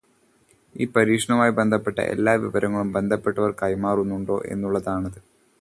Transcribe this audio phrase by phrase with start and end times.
[0.75, 5.21] ഈ പരീക്ഷണവുമായി ബന്ധപ്പെട്ട എല്ലാ വിവരങ്ങളും ബന്ധപ്പെട്ടവർ കൈമാറുന്നുണ്ടോ എന്നുള്ളതാണത്.